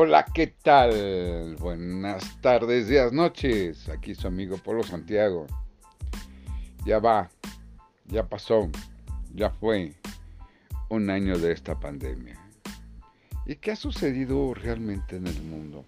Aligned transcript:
Hola, 0.00 0.24
¿qué 0.32 0.46
tal? 0.46 1.56
Buenas 1.56 2.40
tardes, 2.40 2.86
días, 2.86 3.12
noches. 3.12 3.88
Aquí 3.88 4.14
su 4.14 4.28
amigo 4.28 4.56
Polo 4.56 4.84
Santiago. 4.84 5.48
Ya 6.86 7.00
va, 7.00 7.28
ya 8.06 8.28
pasó, 8.28 8.70
ya 9.34 9.50
fue 9.50 9.96
un 10.88 11.10
año 11.10 11.36
de 11.36 11.50
esta 11.50 11.80
pandemia. 11.80 12.38
¿Y 13.44 13.56
qué 13.56 13.72
ha 13.72 13.76
sucedido 13.76 14.54
realmente 14.54 15.16
en 15.16 15.26
el 15.26 15.42
mundo? 15.42 15.84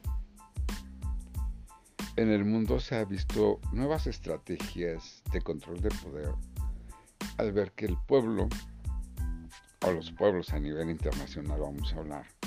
En 2.16 2.32
el 2.32 2.44
mundo 2.44 2.80
se 2.80 2.96
ha 2.96 3.04
visto 3.04 3.60
nuevas 3.70 4.08
estrategias 4.08 5.22
de 5.32 5.40
control 5.40 5.80
de 5.82 5.90
poder 5.90 6.34
al 7.38 7.52
ver 7.52 7.70
que 7.76 7.86
el 7.86 7.96
pueblo, 8.08 8.48
o 9.86 9.92
los 9.92 10.10
pueblos 10.10 10.52
a 10.52 10.58
nivel 10.58 10.90
internacional 10.90 11.60
vamos 11.60 11.94
a 11.94 11.98
hablar, 11.98 12.39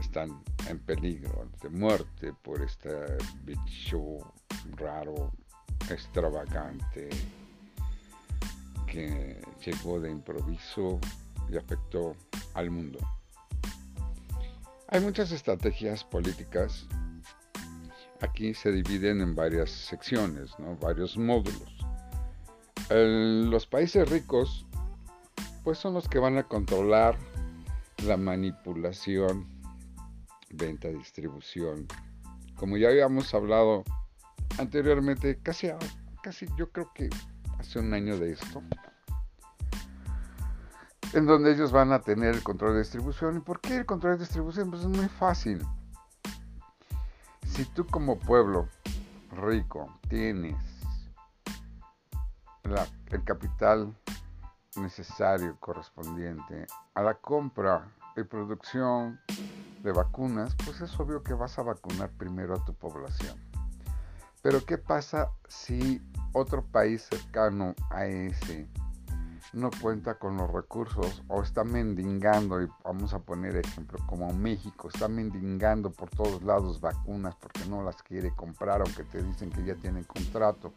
están 0.00 0.42
en 0.68 0.78
peligro 0.78 1.48
de 1.62 1.68
muerte 1.68 2.32
por 2.42 2.62
este 2.62 2.90
bicho 3.44 4.18
raro, 4.76 5.32
extravagante, 5.90 7.08
que 8.86 9.40
llegó 9.64 10.00
de 10.00 10.10
improviso 10.10 10.98
y 11.48 11.56
afectó 11.56 12.16
al 12.54 12.70
mundo. 12.70 12.98
Hay 14.88 15.00
muchas 15.00 15.32
estrategias 15.32 16.04
políticas. 16.04 16.86
Aquí 18.20 18.54
se 18.54 18.72
dividen 18.72 19.20
en 19.20 19.34
varias 19.34 19.70
secciones, 19.70 20.52
varios 20.80 21.16
módulos. 21.18 21.76
los 22.88 23.66
países 23.66 24.08
ricos, 24.08 24.64
pues 25.64 25.78
son 25.78 25.94
los 25.94 26.08
que 26.08 26.18
van 26.18 26.38
a 26.38 26.44
controlar 26.44 27.18
la 28.04 28.16
manipulación 28.16 29.55
venta, 30.56 30.88
distribución. 30.88 31.86
Como 32.56 32.76
ya 32.76 32.88
habíamos 32.88 33.32
hablado 33.34 33.84
anteriormente, 34.58 35.38
casi, 35.42 35.68
casi 36.22 36.46
yo 36.56 36.70
creo 36.70 36.92
que 36.94 37.10
hace 37.58 37.78
un 37.78 37.92
año 37.92 38.18
de 38.18 38.32
esto, 38.32 38.62
en 41.12 41.26
donde 41.26 41.52
ellos 41.52 41.72
van 41.72 41.92
a 41.92 42.00
tener 42.00 42.34
el 42.34 42.42
control 42.42 42.72
de 42.74 42.80
distribución. 42.80 43.36
¿Y 43.36 43.40
por 43.40 43.60
qué 43.60 43.76
el 43.76 43.86
control 43.86 44.14
de 44.14 44.24
distribución? 44.24 44.70
Pues 44.70 44.82
es 44.82 44.88
muy 44.88 45.08
fácil. 45.08 45.64
Si 47.46 47.64
tú 47.64 47.86
como 47.86 48.18
pueblo 48.18 48.68
rico 49.32 49.98
tienes 50.08 50.56
el 53.10 53.24
capital 53.24 53.94
necesario 54.76 55.56
correspondiente 55.60 56.66
a 56.94 57.02
la 57.02 57.14
compra 57.14 57.88
y 58.16 58.24
producción 58.24 59.20
de 59.86 59.92
vacunas, 59.92 60.56
pues 60.64 60.80
es 60.80 60.98
obvio 60.98 61.22
que 61.22 61.32
vas 61.32 61.58
a 61.58 61.62
vacunar 61.62 62.10
primero 62.10 62.54
a 62.56 62.64
tu 62.64 62.74
población. 62.74 63.38
Pero 64.42 64.64
¿qué 64.64 64.78
pasa 64.78 65.30
si 65.48 66.02
otro 66.32 66.64
país 66.64 67.06
cercano 67.08 67.74
a 67.90 68.06
ese 68.06 68.68
no 69.52 69.70
cuenta 69.80 70.18
con 70.18 70.36
los 70.36 70.50
recursos 70.52 71.22
o 71.28 71.40
está 71.40 71.62
mendigando, 71.62 72.60
y 72.60 72.68
vamos 72.84 73.14
a 73.14 73.20
poner 73.20 73.56
ejemplo 73.56 73.98
como 74.06 74.32
México, 74.32 74.88
está 74.92 75.08
mendigando 75.08 75.90
por 75.90 76.10
todos 76.10 76.42
lados 76.42 76.80
vacunas 76.80 77.36
porque 77.36 77.64
no 77.66 77.82
las 77.82 78.02
quiere 78.02 78.32
comprar, 78.32 78.82
aunque 78.82 79.04
te 79.04 79.22
dicen 79.22 79.50
que 79.50 79.64
ya 79.64 79.76
tienen 79.76 80.04
contrato. 80.04 80.72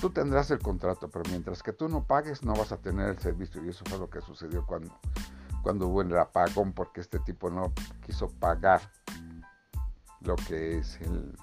Tú 0.00 0.10
tendrás 0.10 0.50
el 0.50 0.58
contrato, 0.58 1.08
pero 1.08 1.24
mientras 1.30 1.62
que 1.62 1.72
tú 1.72 1.88
no 1.88 2.04
pagues 2.04 2.42
no 2.42 2.52
vas 2.54 2.72
a 2.72 2.78
tener 2.78 3.10
el 3.10 3.18
servicio 3.18 3.64
y 3.64 3.68
eso 3.68 3.84
fue 3.86 3.98
lo 3.98 4.10
que 4.10 4.20
sucedió 4.20 4.66
cuando 4.66 4.92
cuando 5.64 5.88
hubo 5.88 6.02
el 6.02 6.16
apagón 6.16 6.72
porque 6.74 7.00
este 7.00 7.18
tipo 7.20 7.48
no 7.48 7.72
quiso 8.04 8.28
pagar 8.28 8.82
lo 10.20 10.36
que 10.36 10.76
es 10.78 11.00
el, 11.00 11.34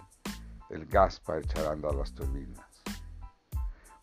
gas 0.87 1.19
para 1.19 1.39
echar 1.39 1.65
a 1.65 1.75
las 1.75 2.13
turbinas. 2.13 2.63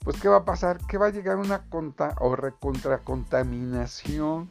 Pues 0.01 0.21
¿qué 0.21 0.29
va 0.29 0.39
a 0.39 0.45
pasar? 0.45 0.85
Que 0.87 0.99
va 0.99 1.07
a 1.07 1.11
llegar 1.11 1.37
una 1.37 1.69
conta 1.69 2.17
o 2.19 2.35
recontaminación 2.35 4.51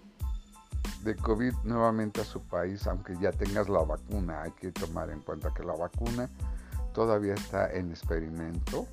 de 1.03 1.15
COVID 1.15 1.53
nuevamente 1.63 2.21
a 2.21 2.25
su 2.25 2.41
país, 2.41 2.87
aunque 2.87 3.17
ya 3.19 3.31
tengas 3.31 3.67
la 3.67 3.83
vacuna. 3.83 4.43
Hay 4.43 4.51
que 4.51 4.71
tomar 4.71 5.09
en 5.09 5.19
cuenta 5.19 5.53
que 5.53 5.63
la 5.63 5.73
vacuna 5.73 6.29
todavía 6.93 7.33
está 7.33 7.73
en 7.73 7.91
experimento 7.91 8.87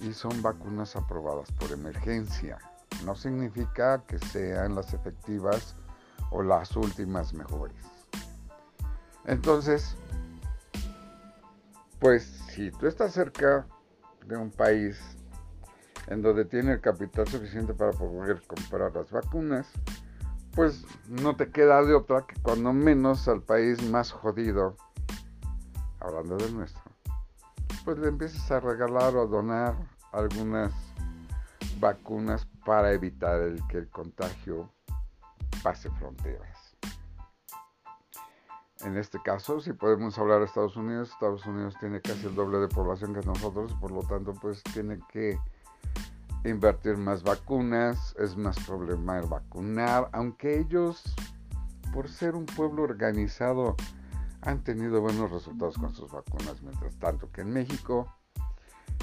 y 0.00 0.14
son 0.14 0.40
vacunas 0.42 0.96
aprobadas 0.96 1.52
por 1.52 1.70
emergencia. 1.72 2.56
No 3.04 3.14
significa 3.14 4.02
que 4.06 4.18
sean 4.18 4.74
las 4.74 4.94
efectivas 4.94 5.76
o 6.30 6.42
las 6.42 6.76
últimas 6.76 7.34
mejores. 7.34 7.76
Entonces, 9.26 9.96
pues 11.98 12.24
si 12.48 12.70
tú 12.70 12.86
estás 12.86 13.12
cerca 13.12 13.66
de 14.26 14.36
un 14.36 14.50
país 14.50 14.98
en 16.06 16.22
donde 16.22 16.44
tiene 16.44 16.72
el 16.72 16.80
capital 16.80 17.28
suficiente 17.28 17.74
para 17.74 17.92
poder 17.92 18.42
comprar 18.46 18.94
las 18.94 19.10
vacunas, 19.10 19.66
pues 20.54 20.84
no 21.08 21.36
te 21.36 21.50
queda 21.50 21.82
de 21.84 21.94
otra 21.94 22.26
que 22.26 22.40
cuando 22.42 22.72
menos 22.72 23.28
al 23.28 23.42
país 23.42 23.82
más 23.88 24.10
jodido, 24.10 24.76
hablando 26.00 26.36
del 26.36 26.54
nuestro, 26.54 26.82
pues 27.84 27.98
le 27.98 28.08
empieces 28.08 28.50
a 28.50 28.60
regalar 28.60 29.14
o 29.16 29.22
a 29.22 29.26
donar 29.26 29.74
algunas 30.12 30.72
vacunas 31.78 32.46
para 32.64 32.92
evitar 32.92 33.40
el 33.40 33.64
que 33.68 33.78
el 33.78 33.88
contagio 33.88 34.72
pase 35.62 35.90
fronteras. 35.90 36.76
En 38.82 38.96
este 38.96 39.20
caso, 39.22 39.60
si 39.60 39.74
podemos 39.74 40.18
hablar 40.18 40.38
de 40.38 40.46
Estados 40.46 40.76
Unidos, 40.76 41.10
Estados 41.10 41.44
Unidos 41.44 41.74
tiene 41.78 42.00
casi 42.00 42.26
el 42.26 42.34
doble 42.34 42.58
de 42.58 42.68
población 42.68 43.14
que 43.14 43.26
nosotros, 43.26 43.74
por 43.74 43.90
lo 43.90 44.02
tanto, 44.02 44.32
pues 44.40 44.62
tiene 44.62 44.98
que 45.12 45.38
invertir 46.44 46.96
más 46.96 47.22
vacunas, 47.22 48.14
es 48.18 48.36
más 48.36 48.58
problema 48.60 49.18
el 49.18 49.26
vacunar, 49.26 50.08
aunque 50.12 50.58
ellos, 50.58 51.02
por 51.92 52.08
ser 52.08 52.34
un 52.34 52.46
pueblo 52.46 52.82
organizado, 52.82 53.76
han 54.40 54.64
tenido 54.64 55.02
buenos 55.02 55.30
resultados 55.30 55.76
con 55.76 55.94
sus 55.94 56.10
vacunas, 56.10 56.62
mientras 56.62 56.96
tanto 56.96 57.30
que 57.30 57.42
en 57.42 57.52
México 57.52 58.08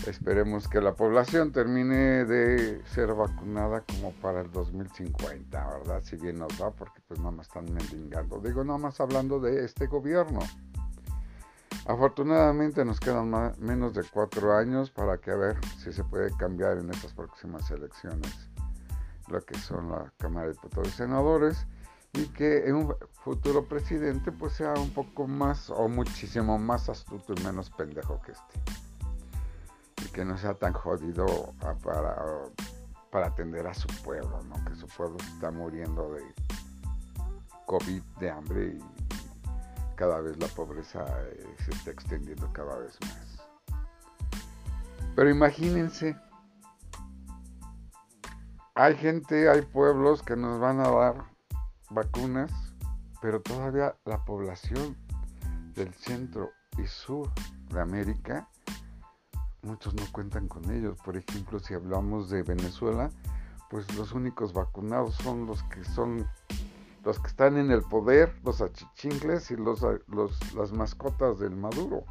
Esperemos 0.05 0.67
que 0.67 0.79
la 0.79 0.93
población 0.93 1.51
termine 1.51 2.23
de 2.25 2.81
ser 2.85 3.13
vacunada 3.13 3.81
como 3.81 4.11
para 4.13 4.41
el 4.41 4.51
2050, 4.51 5.77
¿verdad? 5.79 6.01
Si 6.03 6.15
bien 6.15 6.39
nos 6.39 6.61
va, 6.61 6.71
porque 6.71 7.01
pues 7.07 7.19
nada 7.19 7.31
más 7.31 7.47
están 7.47 7.65
mendigando. 7.73 8.39
Digo, 8.39 8.63
nada 8.63 8.77
más 8.77 9.01
hablando 9.01 9.39
de 9.39 9.65
este 9.65 9.87
gobierno. 9.87 10.39
Afortunadamente 11.87 12.85
nos 12.85 12.99
quedan 12.99 13.31
menos 13.59 13.93
de 13.93 14.03
cuatro 14.03 14.55
años 14.55 14.91
para 14.91 15.17
que 15.17 15.31
a 15.31 15.35
ver 15.35 15.57
si 15.77 15.91
se 15.91 16.03
puede 16.03 16.31
cambiar 16.37 16.77
en 16.77 16.89
estas 16.89 17.13
próximas 17.13 17.69
elecciones 17.71 18.49
lo 19.29 19.41
que 19.41 19.57
son 19.57 19.91
la 19.91 20.11
Cámara 20.17 20.47
de 20.47 20.53
Diputados 20.53 20.87
y 20.89 20.91
Senadores 20.91 21.65
y 22.13 22.25
que 22.27 22.71
un 22.71 22.95
futuro 23.23 23.65
presidente 23.65 24.31
pues 24.31 24.53
sea 24.53 24.73
un 24.73 24.89
poco 24.91 25.27
más 25.27 25.69
o 25.69 25.87
muchísimo 25.87 26.57
más 26.57 26.89
astuto 26.89 27.33
y 27.37 27.43
menos 27.43 27.69
pendejo 27.69 28.21
que 28.21 28.31
este 28.33 28.86
que 30.17 30.25
no 30.25 30.35
sea 30.35 30.55
tan 30.55 30.73
jodido 30.73 31.53
ah, 31.61 31.75
para, 31.83 32.15
para 33.11 33.27
atender 33.27 33.67
a 33.67 33.73
su 33.75 33.87
pueblo, 34.03 34.41
¿no? 34.45 34.65
que 34.65 34.75
su 34.75 34.87
pueblo 34.87 35.15
está 35.19 35.51
muriendo 35.51 36.11
de 36.11 36.23
COVID, 37.67 38.01
de 38.19 38.31
hambre 38.31 38.65
y 38.79 38.79
cada 39.93 40.19
vez 40.21 40.35
la 40.39 40.47
pobreza 40.47 41.05
eh, 41.21 41.55
se 41.63 41.69
está 41.69 41.91
extendiendo 41.91 42.51
cada 42.51 42.79
vez 42.79 42.97
más. 43.01 43.47
Pero 45.15 45.29
imagínense, 45.29 46.17
hay 48.73 48.95
gente, 48.95 49.51
hay 49.51 49.61
pueblos 49.61 50.23
que 50.23 50.35
nos 50.35 50.59
van 50.59 50.79
a 50.79 50.89
dar 50.89 51.25
vacunas, 51.91 52.51
pero 53.21 53.39
todavía 53.39 53.95
la 54.05 54.25
población 54.25 54.97
del 55.75 55.93
centro 55.93 56.49
y 56.79 56.87
sur 56.87 57.29
de 57.69 57.79
América 57.79 58.49
muchos 59.67 59.93
no 59.93 60.03
cuentan 60.11 60.47
con 60.47 60.71
ellos. 60.71 60.97
Por 61.03 61.17
ejemplo, 61.17 61.59
si 61.59 61.73
hablamos 61.73 62.29
de 62.29 62.41
Venezuela, 62.43 63.11
pues 63.69 63.93
los 63.95 64.13
únicos 64.13 64.53
vacunados 64.53 65.15
son 65.15 65.45
los 65.45 65.61
que 65.63 65.83
son 65.83 66.27
los 67.03 67.19
que 67.19 67.27
están 67.27 67.57
en 67.57 67.71
el 67.71 67.83
poder, 67.83 68.37
los 68.43 68.61
achichingles 68.61 69.51
y 69.51 69.55
los, 69.55 69.81
las 70.53 70.71
mascotas 70.73 71.39
del 71.39 71.55
Maduro. 71.55 72.03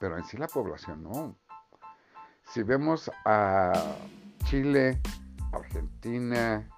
Pero 0.00 0.18
en 0.18 0.24
sí 0.24 0.36
la 0.36 0.48
población 0.48 1.04
no. 1.04 1.36
Si 2.44 2.62
vemos 2.62 3.10
a 3.24 3.72
Chile, 4.44 5.00
Argentina, 5.52 6.68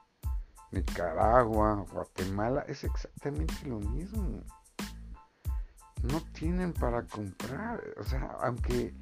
Nicaragua, 0.70 1.84
Guatemala, 1.92 2.64
es 2.68 2.84
exactamente 2.84 3.54
lo 3.64 3.80
mismo. 3.80 4.44
No 6.02 6.20
tienen 6.32 6.72
para 6.72 7.04
comprar. 7.06 7.82
O 7.98 8.04
sea, 8.04 8.36
aunque 8.40 8.94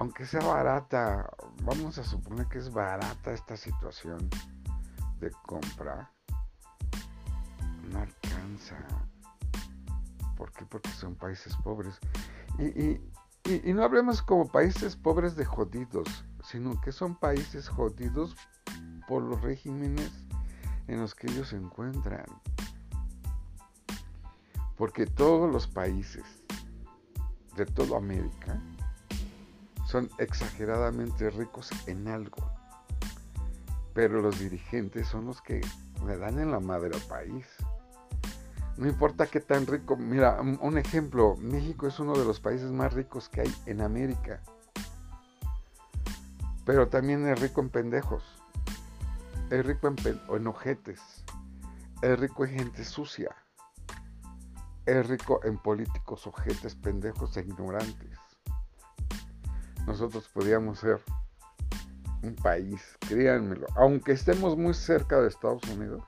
aunque 0.00 0.24
sea 0.24 0.40
barata, 0.40 1.30
vamos 1.62 1.98
a 1.98 2.04
suponer 2.04 2.46
que 2.46 2.56
es 2.56 2.72
barata 2.72 3.32
esta 3.32 3.54
situación 3.54 4.30
de 5.20 5.30
compra, 5.46 6.10
no 7.92 7.98
alcanza. 7.98 8.78
¿Por 10.38 10.52
qué? 10.52 10.64
Porque 10.64 10.88
son 10.88 11.16
países 11.16 11.54
pobres. 11.58 12.00
Y, 12.58 12.98
y 13.44 13.74
no 13.74 13.84
hablemos 13.84 14.22
como 14.22 14.48
países 14.48 14.96
pobres 14.96 15.36
de 15.36 15.44
jodidos, 15.44 16.24
sino 16.44 16.80
que 16.80 16.92
son 16.92 17.14
países 17.14 17.68
jodidos 17.68 18.34
por 19.06 19.22
los 19.22 19.42
regímenes 19.42 20.10
en 20.86 20.98
los 21.02 21.14
que 21.14 21.30
ellos 21.30 21.48
se 21.48 21.56
encuentran. 21.56 22.24
Porque 24.78 25.04
todos 25.04 25.52
los 25.52 25.66
países 25.66 26.24
de 27.54 27.66
toda 27.66 27.98
América 27.98 28.58
son 29.90 30.08
exageradamente 30.18 31.30
ricos 31.30 31.70
en 31.86 32.08
algo. 32.08 32.38
Pero 33.92 34.20
los 34.22 34.38
dirigentes 34.38 35.08
son 35.08 35.26
los 35.26 35.42
que 35.42 35.60
le 36.06 36.16
dan 36.16 36.38
en 36.38 36.50
la 36.50 36.60
madre 36.60 36.90
al 36.94 37.02
país. 37.02 37.46
No 38.76 38.88
importa 38.88 39.26
qué 39.26 39.40
tan 39.40 39.66
rico. 39.66 39.96
Mira, 39.96 40.40
un 40.40 40.78
ejemplo. 40.78 41.36
México 41.36 41.86
es 41.86 41.98
uno 41.98 42.14
de 42.14 42.24
los 42.24 42.40
países 42.40 42.70
más 42.70 42.94
ricos 42.94 43.28
que 43.28 43.42
hay 43.42 43.54
en 43.66 43.80
América. 43.80 44.40
Pero 46.64 46.88
también 46.88 47.26
es 47.28 47.40
rico 47.40 47.60
en 47.60 47.68
pendejos. 47.68 48.22
Es 49.50 49.66
rico 49.66 49.88
en, 49.88 49.96
en 50.34 50.46
ojetes. 50.46 51.00
Es 52.00 52.18
rico 52.18 52.44
en 52.44 52.58
gente 52.58 52.84
sucia 52.84 53.34
es 54.86 55.06
rico 55.06 55.40
en 55.44 55.56
políticos 55.58 56.26
ojetes, 56.26 56.74
pendejos 56.74 57.36
e 57.36 57.42
ignorantes. 57.42 58.18
Nosotros 59.90 60.28
podríamos 60.28 60.78
ser 60.78 61.00
un 62.22 62.36
país, 62.36 62.80
créanmelo, 63.08 63.66
aunque 63.74 64.12
estemos 64.12 64.56
muy 64.56 64.72
cerca 64.72 65.20
de 65.20 65.26
Estados 65.26 65.64
Unidos, 65.64 66.04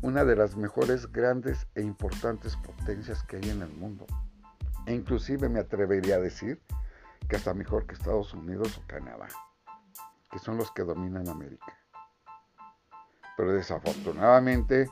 una 0.00 0.24
de 0.24 0.34
las 0.34 0.56
mejores 0.56 1.12
grandes 1.12 1.66
e 1.74 1.82
importantes 1.82 2.56
potencias 2.56 3.22
que 3.24 3.36
hay 3.36 3.50
en 3.50 3.60
el 3.60 3.68
mundo. 3.68 4.06
E 4.86 4.94
inclusive 4.94 5.50
me 5.50 5.60
atrevería 5.60 6.14
a 6.14 6.20
decir 6.20 6.58
que 7.28 7.36
hasta 7.36 7.52
mejor 7.52 7.86
que 7.86 7.92
Estados 7.92 8.32
Unidos 8.32 8.78
o 8.78 8.86
Canadá, 8.86 9.28
que 10.30 10.38
son 10.38 10.56
los 10.56 10.72
que 10.72 10.84
dominan 10.84 11.28
América. 11.28 11.76
Pero 13.36 13.52
desafortunadamente 13.52 14.88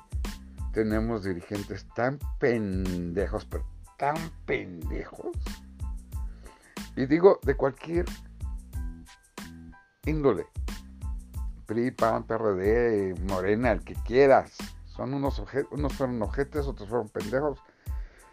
tenemos 0.74 1.24
dirigentes 1.24 1.88
tan 1.94 2.18
pendejos, 2.38 3.46
pero 3.46 3.64
tan 3.96 4.16
pendejos. 4.44 5.34
Y 6.96 7.06
digo 7.06 7.38
de 7.43 7.56
cualquier 7.56 8.06
índole. 10.06 10.46
PRI, 11.66 11.90
PAN, 11.90 12.25
PRD, 12.25 13.14
Morena, 13.28 13.72
el 13.72 13.82
que 13.82 13.94
quieras. 13.94 14.56
Son 14.84 15.12
unos, 15.12 15.43
unos 15.70 15.93
fueron 15.93 16.22
ojetes, 16.22 16.66
otros 16.66 16.88
fueron 16.88 17.08
pendejos 17.08 17.60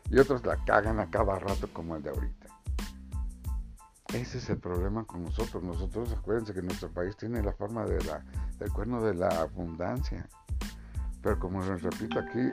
y 0.09 0.19
otros 0.19 0.45
la 0.45 0.63
cagan 0.63 0.99
a 0.99 1.09
cada 1.09 1.39
rato 1.39 1.67
como 1.73 1.95
el 1.95 2.03
de 2.03 2.11
ahorita. 2.11 2.47
Ese 4.13 4.37
es 4.37 4.49
el 4.49 4.59
problema 4.59 5.03
con 5.05 5.23
nosotros. 5.23 5.63
Nosotros, 5.63 6.13
acuérdense 6.13 6.53
que 6.53 6.61
nuestro 6.61 6.91
país 6.91 7.17
tiene 7.17 7.41
la 7.41 7.51
forma 7.53 7.83
de 7.85 8.01
la, 8.03 8.23
del 8.59 8.71
cuerno 8.71 9.01
de 9.01 9.15
la 9.15 9.41
abundancia. 9.41 10.29
Pero 11.21 11.39
como 11.39 11.65
les 11.65 11.81
repito 11.81 12.19
aquí, 12.19 12.51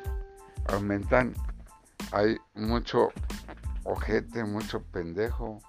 aumentan, 0.69 1.35
hay 2.13 2.39
mucho 2.55 3.11
ojete, 3.85 4.43
mucho 4.45 4.83
pendejo, 4.85 5.61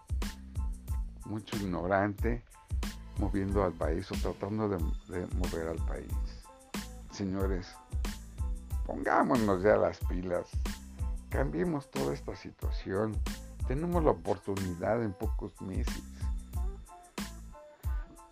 mucho 1.26 1.56
ignorante 1.58 2.44
moviendo 3.18 3.64
al 3.64 3.74
país 3.74 4.12
o 4.12 4.16
tratando 4.16 4.68
de, 4.70 4.78
mover 5.38 5.68
al 5.68 5.86
país. 5.86 6.12
Señores, 7.12 7.68
pongámonos 8.86 9.62
ya 9.62 9.76
las 9.76 10.00
pilas, 10.06 10.48
cambiemos 11.30 11.90
toda 11.92 12.14
esta 12.14 12.36
situación. 12.36 13.16
Tenemos 13.68 14.04
la 14.04 14.12
oportunidad 14.12 15.04
en 15.04 15.14
pocos 15.14 15.60
meses. 15.62 16.04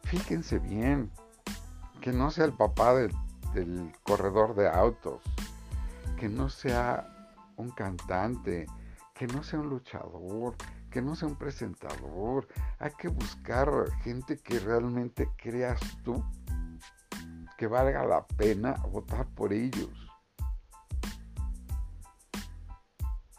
Fíjense 0.04 0.58
bien, 0.58 1.12
que 2.02 2.12
no 2.12 2.32
sea 2.32 2.46
el 2.46 2.54
papá 2.54 2.96
del 2.96 3.94
corredor 4.04 4.56
de 4.56 4.68
autos, 4.68 5.22
que 6.18 6.28
no 6.28 6.50
sea 6.50 7.08
un 7.58 7.70
cantante, 7.70 8.66
que 9.14 9.28
no 9.28 9.44
sea 9.44 9.60
un 9.60 9.70
luchador, 9.70 10.56
que 10.90 11.02
no 11.02 11.16
sea 11.16 11.28
un 11.28 11.36
presentador. 11.36 12.48
Hay 12.80 12.92
que 12.98 13.08
buscar 13.08 13.70
gente 14.04 14.38
que 14.38 14.60
realmente 14.60 15.30
creas 15.38 15.80
tú 16.04 16.24
que 17.58 17.68
valga 17.68 18.06
la 18.06 18.26
pena 18.26 18.74
votar 18.90 19.28
por 19.28 19.52
ellos. 19.52 19.90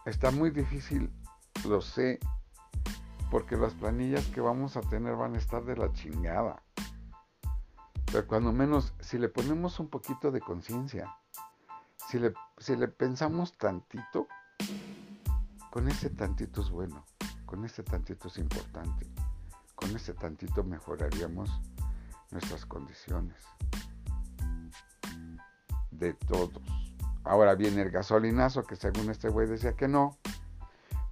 Está 0.04 0.30
muy 0.30 0.50
difícil, 0.50 1.10
lo 1.66 1.80
sé, 1.80 2.18
porque 3.30 3.56
las 3.56 3.72
planillas 3.74 4.26
que 4.26 4.40
vamos 4.40 4.76
a 4.76 4.82
tener 4.82 5.16
van 5.16 5.34
a 5.34 5.38
estar 5.38 5.64
de 5.64 5.76
la 5.76 5.92
chingada. 5.92 6.62
Pero 8.12 8.26
cuando 8.26 8.52
menos, 8.52 8.92
si 9.00 9.18
le 9.18 9.28
ponemos 9.28 9.78
un 9.80 9.88
poquito 9.88 10.30
de 10.30 10.40
conciencia, 10.40 11.16
si 12.08 12.18
le, 12.18 12.34
si 12.58 12.76
le 12.76 12.88
pensamos 12.88 13.56
tantito, 13.56 14.26
con 15.70 15.88
ese 15.88 16.10
tantito 16.10 16.60
es 16.60 16.70
bueno, 16.70 17.06
con 17.50 17.64
ese 17.64 17.82
tantito 17.82 18.28
es 18.28 18.38
importante, 18.38 19.06
con 19.74 19.90
ese 19.96 20.14
tantito 20.14 20.62
mejoraríamos 20.62 21.50
nuestras 22.30 22.64
condiciones. 22.64 23.36
De 25.90 26.14
todos. 26.14 26.62
Ahora 27.24 27.56
viene 27.56 27.82
el 27.82 27.90
gasolinazo, 27.90 28.62
que 28.62 28.76
según 28.76 29.10
este 29.10 29.28
güey 29.28 29.48
decía 29.48 29.72
que 29.72 29.88
no. 29.88 30.16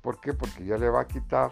¿Por 0.00 0.20
qué? 0.20 0.32
Porque 0.32 0.64
ya 0.64 0.78
le 0.78 0.88
va 0.88 1.00
a 1.00 1.08
quitar 1.08 1.50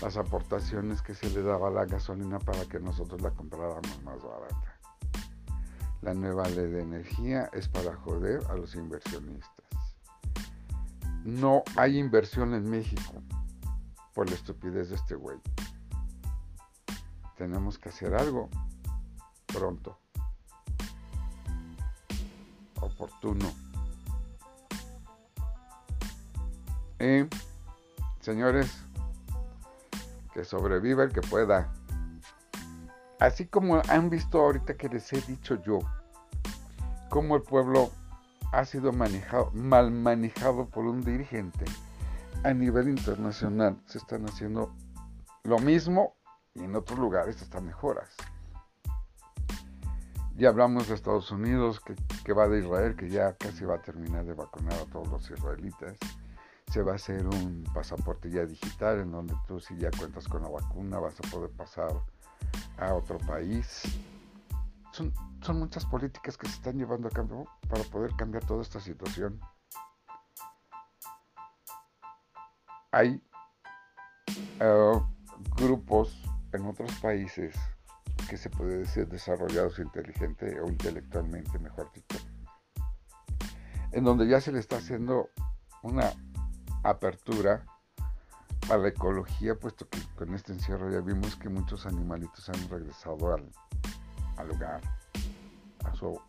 las 0.00 0.16
aportaciones 0.16 1.02
que 1.02 1.14
se 1.14 1.28
le 1.30 1.42
daba 1.42 1.66
a 1.66 1.72
la 1.72 1.84
gasolina 1.84 2.38
para 2.38 2.64
que 2.66 2.78
nosotros 2.78 3.20
la 3.22 3.32
compráramos 3.32 4.02
más 4.04 4.22
barata. 4.22 4.78
La 6.00 6.14
nueva 6.14 6.48
ley 6.48 6.70
de 6.70 6.82
energía 6.82 7.50
es 7.52 7.68
para 7.68 7.96
joder 7.96 8.40
a 8.48 8.54
los 8.54 8.76
inversionistas. 8.76 9.66
No 11.26 11.64
hay 11.74 11.98
inversión 11.98 12.54
en 12.54 12.70
México 12.70 13.14
por 14.14 14.30
la 14.30 14.36
estupidez 14.36 14.90
de 14.90 14.94
este 14.94 15.16
güey. 15.16 15.36
Tenemos 17.36 17.80
que 17.80 17.88
hacer 17.88 18.14
algo 18.14 18.48
pronto. 19.46 19.98
Oportuno. 22.80 23.52
Y, 27.00 27.26
señores, 28.20 28.70
que 30.32 30.44
sobreviva 30.44 31.02
el 31.02 31.12
que 31.12 31.22
pueda. 31.22 31.72
Así 33.18 33.46
como 33.46 33.82
han 33.88 34.10
visto 34.10 34.38
ahorita 34.38 34.76
que 34.76 34.88
les 34.88 35.12
he 35.12 35.20
dicho 35.22 35.60
yo, 35.64 35.80
cómo 37.08 37.34
el 37.34 37.42
pueblo 37.42 37.90
ha 38.56 38.64
sido 38.64 38.92
manejado, 38.92 39.50
mal 39.52 39.90
manejado 39.90 40.68
por 40.68 40.86
un 40.86 41.02
dirigente, 41.02 41.64
a 42.42 42.54
nivel 42.54 42.88
internacional 42.88 43.76
se 43.86 43.98
están 43.98 44.24
haciendo 44.26 44.74
lo 45.44 45.58
mismo 45.58 46.16
y 46.54 46.64
en 46.64 46.74
otros 46.74 46.98
lugares 46.98 47.40
están 47.42 47.66
mejoras. 47.66 48.08
Ya 50.36 50.48
hablamos 50.48 50.88
de 50.88 50.94
Estados 50.94 51.30
Unidos, 51.30 51.80
que, 51.80 51.94
que, 52.24 52.32
va 52.32 52.48
de 52.48 52.60
Israel, 52.60 52.96
que 52.96 53.08
ya 53.08 53.34
casi 53.36 53.64
va 53.64 53.76
a 53.76 53.82
terminar 53.82 54.24
de 54.24 54.34
vacunar 54.34 54.74
a 54.74 54.84
todos 54.86 55.08
los 55.08 55.30
israelitas 55.30 55.96
se 56.72 56.82
va 56.82 56.92
a 56.92 56.96
hacer 56.96 57.24
un 57.26 57.64
pasaporte 57.72 58.28
ya 58.30 58.44
digital 58.44 59.00
en 59.00 59.12
donde 59.12 59.34
tú 59.46 59.60
si 59.60 59.76
ya 59.76 59.90
cuentas 59.90 60.26
con 60.26 60.42
la 60.42 60.48
vacuna 60.48 60.98
vas 60.98 61.14
a 61.20 61.30
poder 61.30 61.50
pasar 61.50 61.92
a 62.78 62.94
otro 62.94 63.18
país. 63.18 63.82
Son, 64.92 65.12
son 65.46 65.60
muchas 65.60 65.86
políticas 65.86 66.36
que 66.36 66.48
se 66.48 66.54
están 66.54 66.76
llevando 66.76 67.06
a 67.06 67.12
cabo 67.12 67.48
para 67.68 67.84
poder 67.84 68.16
cambiar 68.16 68.44
toda 68.44 68.62
esta 68.62 68.80
situación. 68.80 69.40
Hay 72.90 73.22
eh, 74.58 75.00
grupos 75.56 76.20
en 76.52 76.66
otros 76.66 76.90
países 76.96 77.54
que 78.28 78.36
se 78.36 78.50
puede 78.50 78.78
decir 78.78 79.06
desarrollados 79.06 79.78
inteligente 79.78 80.60
o 80.60 80.66
intelectualmente, 80.66 81.60
mejor 81.60 81.92
dicho, 81.92 82.18
en 83.92 84.02
donde 84.02 84.26
ya 84.26 84.40
se 84.40 84.50
le 84.50 84.58
está 84.58 84.78
haciendo 84.78 85.30
una 85.84 86.10
apertura 86.82 87.64
a 88.68 88.76
la 88.76 88.88
ecología, 88.88 89.54
puesto 89.54 89.88
que 89.88 90.00
con 90.16 90.34
este 90.34 90.52
encierro 90.52 90.90
ya 90.90 91.00
vimos 91.00 91.36
que 91.36 91.48
muchos 91.48 91.86
animalitos 91.86 92.48
han 92.48 92.68
regresado 92.68 93.32
al, 93.32 93.48
al 94.38 94.48
lugar, 94.48 94.80
a 94.82 95.05
su 95.96 96.20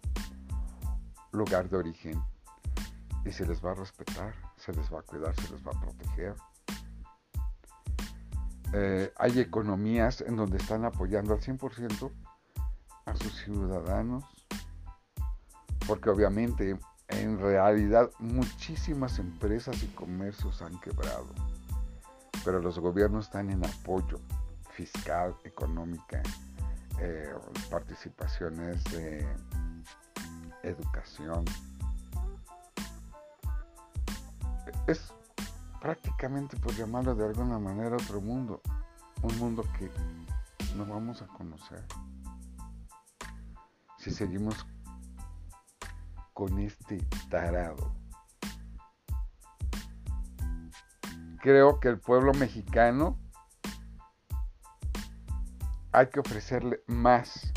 lugar 1.31 1.69
de 1.69 1.77
origen, 1.77 2.21
y 3.25 3.31
se 3.31 3.45
les 3.45 3.63
va 3.63 3.71
a 3.71 3.75
respetar, 3.75 4.33
se 4.55 4.73
les 4.73 4.91
va 4.91 4.99
a 4.99 5.03
cuidar, 5.03 5.35
se 5.35 5.51
les 5.51 5.65
va 5.65 5.71
a 5.71 5.81
proteger. 5.81 6.35
Eh, 8.73 9.13
hay 9.17 9.39
economías 9.39 10.21
en 10.21 10.35
donde 10.35 10.57
están 10.57 10.85
apoyando 10.85 11.33
al 11.33 11.41
100% 11.41 12.11
a 13.05 13.15
sus 13.15 13.33
ciudadanos, 13.43 14.23
porque 15.87 16.09
obviamente 16.09 16.77
en 17.09 17.39
realidad 17.39 18.11
muchísimas 18.19 19.19
empresas 19.19 19.81
y 19.83 19.87
comercios 19.87 20.61
han 20.61 20.77
quebrado, 20.79 21.27
pero 22.43 22.59
los 22.61 22.79
gobiernos 22.79 23.25
están 23.25 23.49
en 23.49 23.65
apoyo 23.65 24.19
fiscal, 24.71 25.35
económica, 25.43 26.21
eh, 26.99 27.33
participaciones 27.69 28.83
de 28.85 29.25
educación. 30.63 31.45
Es 34.87 35.13
prácticamente, 35.81 36.57
por 36.57 36.73
llamarlo 36.73 37.15
de 37.15 37.25
alguna 37.25 37.59
manera, 37.59 37.95
otro 37.95 38.21
mundo. 38.21 38.61
Un 39.21 39.37
mundo 39.39 39.63
que 39.77 39.91
no 40.75 40.85
vamos 40.85 41.21
a 41.21 41.27
conocer 41.27 41.83
si 43.97 44.11
seguimos 44.11 44.65
con 46.33 46.59
este 46.59 46.97
tarado. 47.29 47.93
Creo 51.41 51.79
que 51.79 51.89
el 51.89 51.99
pueblo 51.99 52.31
mexicano 52.33 53.19
hay 55.91 56.07
que 56.07 56.19
ofrecerle 56.19 56.83
más. 56.87 57.51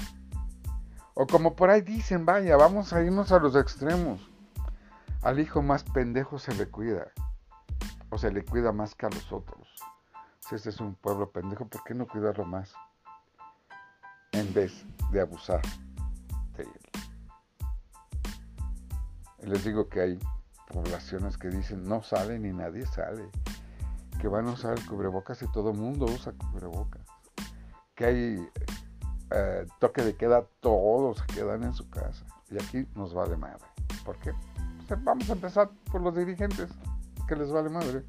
O 1.22 1.26
como 1.26 1.54
por 1.54 1.68
ahí 1.68 1.82
dicen, 1.82 2.24
vaya, 2.24 2.56
vamos 2.56 2.94
a 2.94 3.02
irnos 3.02 3.30
a 3.30 3.38
los 3.38 3.54
extremos. 3.54 4.26
Al 5.20 5.38
hijo 5.38 5.60
más 5.60 5.84
pendejo 5.84 6.38
se 6.38 6.54
le 6.54 6.66
cuida. 6.70 7.08
O 8.08 8.16
se 8.16 8.32
le 8.32 8.42
cuida 8.42 8.72
más 8.72 8.94
que 8.94 9.04
a 9.04 9.10
los 9.10 9.30
otros. 9.30 9.68
Si 10.38 10.54
este 10.54 10.70
es 10.70 10.80
un 10.80 10.94
pueblo 10.94 11.30
pendejo, 11.30 11.66
¿por 11.66 11.84
qué 11.84 11.92
no 11.92 12.08
cuidarlo 12.08 12.46
más? 12.46 12.72
En 14.32 14.54
vez 14.54 14.86
de 15.12 15.20
abusar 15.20 15.60
de 16.56 16.62
él. 16.62 16.80
Les 19.42 19.62
digo 19.62 19.90
que 19.90 20.00
hay 20.00 20.18
poblaciones 20.72 21.36
que 21.36 21.48
dicen 21.48 21.84
no 21.84 22.02
sale 22.02 22.38
ni 22.38 22.50
nadie 22.50 22.86
sale. 22.86 23.28
Que 24.22 24.26
van 24.26 24.48
a 24.48 24.52
usar 24.52 24.78
el 24.78 24.86
cubrebocas 24.86 25.42
y 25.42 25.52
todo 25.52 25.72
el 25.72 25.76
mundo 25.76 26.06
usa 26.06 26.32
cubrebocas 26.32 27.02
que 28.00 28.06
hay 28.06 28.48
eh, 29.30 29.66
toque 29.78 30.02
de 30.02 30.16
queda, 30.16 30.44
todos 30.60 31.18
se 31.18 31.26
quedan 31.26 31.62
en 31.64 31.74
su 31.74 31.88
casa. 31.88 32.24
Y 32.50 32.56
aquí 32.56 32.86
nos 32.94 33.14
vale 33.14 33.36
madre. 33.36 33.64
¿Por 34.04 34.16
qué? 34.18 34.32
Pues 34.88 35.02
vamos 35.04 35.28
a 35.30 35.34
empezar 35.34 35.70
por 35.90 36.00
los 36.00 36.16
dirigentes, 36.16 36.68
que 37.28 37.36
les 37.36 37.50
vale 37.50 37.68
madre. 37.70 38.04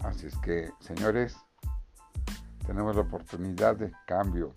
Así 0.00 0.26
es 0.26 0.36
que, 0.38 0.70
señores, 0.80 1.36
tenemos 2.66 2.94
la 2.94 3.02
oportunidad 3.02 3.76
de 3.76 3.92
cambio, 4.06 4.54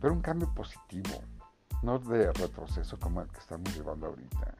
pero 0.00 0.12
un 0.12 0.20
cambio 0.20 0.52
positivo, 0.54 1.22
no 1.82 1.98
de 1.98 2.32
retroceso 2.32 2.98
como 2.98 3.22
el 3.22 3.28
que 3.28 3.38
estamos 3.38 3.74
llevando 3.74 4.08
ahorita. 4.08 4.54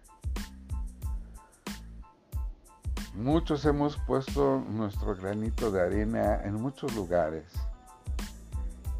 Muchos 3.14 3.64
hemos 3.64 3.96
puesto 4.06 4.62
nuestro 4.68 5.16
granito 5.16 5.70
de 5.72 5.82
arena 5.82 6.42
en 6.44 6.54
muchos 6.54 6.94
lugares 6.94 7.44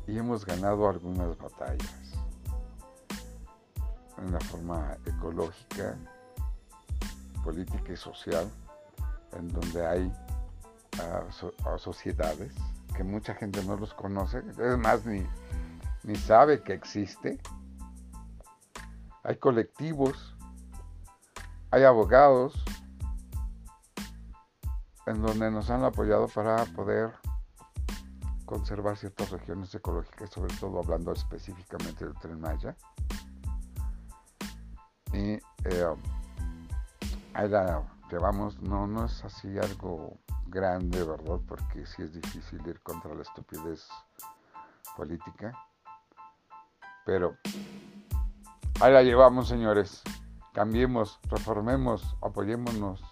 y 0.07 0.19
hemos 0.19 0.45
ganado 0.45 0.89
algunas 0.89 1.39
batallas 1.39 2.19
en 4.19 4.33
la 4.33 4.41
forma 4.41 4.97
ecológica, 5.07 5.97
política 7.45 7.93
y 7.93 7.97
social, 7.97 8.51
en 9.39 9.49
donde 9.49 9.87
hay 9.87 10.13
uh, 10.99 11.79
sociedades 11.79 12.53
que 12.97 13.05
mucha 13.05 13.35
gente 13.35 13.65
no 13.65 13.77
los 13.77 13.95
conoce, 13.95 14.43
es 14.59 14.77
más, 14.77 15.07
ni, 15.07 15.25
ni 16.03 16.17
sabe 16.17 16.63
que 16.63 16.73
existe. 16.73 17.39
Hay 19.23 19.37
colectivos, 19.37 20.37
hay 21.71 21.85
abogados, 21.85 22.65
en 25.11 25.23
donde 25.23 25.51
nos 25.51 25.69
han 25.71 25.85
apoyado 25.85 26.29
para 26.29 26.65
poder 26.67 27.13
conservar 28.47 28.97
ciertas 28.97 29.31
regiones 29.31 29.75
ecológicas, 29.75 30.31
sobre 30.31 30.55
todo 30.57 30.79
hablando 30.79 31.13
específicamente 31.13 32.05
del 32.05 32.15
tren 32.15 32.41
Maya. 32.41 32.77
Y 35.13 35.33
eh, 35.33 35.95
ahí 37.35 37.49
la 37.49 37.83
llevamos, 38.11 38.61
no, 38.61 38.87
no 38.87 39.05
es 39.05 39.25
así 39.25 39.59
algo 39.59 40.19
grande, 40.47 41.03
¿verdad? 41.03 41.41
Porque 41.47 41.85
sí 41.87 42.03
es 42.03 42.13
difícil 42.13 42.65
ir 42.67 42.81
contra 42.81 43.15
la 43.15 43.23
estupidez 43.23 43.89
política. 44.97 45.53
Pero 47.05 47.37
ahí 48.81 48.93
la 48.93 49.03
llevamos, 49.03 49.49
señores. 49.49 50.03
Cambiemos, 50.53 51.21
reformemos, 51.31 52.17
apoyémonos 52.21 53.10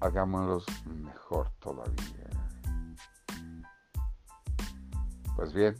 hagámoslos 0.00 0.66
mejor 0.86 1.50
todavía. 1.60 2.30
Pues 5.36 5.52
bien, 5.52 5.74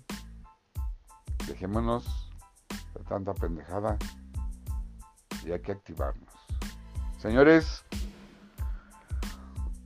dejémonos 1.47 2.31
de 2.95 3.05
tanta 3.05 3.35
pendejada 3.35 3.99
y 5.45 5.53
hay 5.53 5.61
que 5.61 5.73
activarnos. 5.73 6.35
Señores, 7.19 7.85